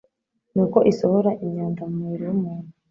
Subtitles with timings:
[0.53, 2.69] ni uko isohora imyanda mu mubiri w'umuntu.